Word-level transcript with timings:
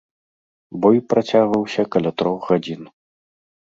Бой 0.85 0.97
працягваўся 1.13 1.81
каля 1.97 2.11
трох 2.25 2.39
гадзін. 2.53 2.95